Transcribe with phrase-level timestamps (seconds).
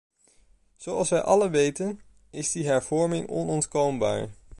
[0.75, 4.29] Zoals wij allen weten, is die hervorming onontkoombaar.